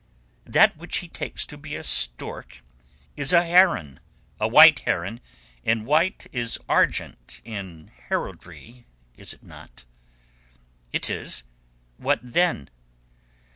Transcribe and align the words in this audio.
"That 0.47 0.75
which 0.77 0.97
he 0.97 1.07
takes 1.07 1.45
to 1.45 1.59
be 1.59 1.75
a 1.75 1.83
stork 1.83 2.63
is 3.15 3.31
a 3.31 3.45
heron—a 3.45 4.47
white 4.47 4.79
heron, 4.79 5.21
and 5.63 5.85
white 5.85 6.25
is 6.31 6.57
argent 6.67 7.39
in 7.45 7.91
heraldry, 8.09 8.87
is't 9.15 9.43
not?" 9.43 9.85
"It 10.91 11.07
is. 11.11 11.43
What 11.97 12.17
then?" 12.23 12.71